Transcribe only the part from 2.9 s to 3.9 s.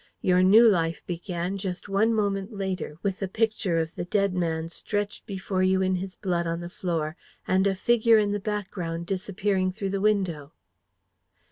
with the Picture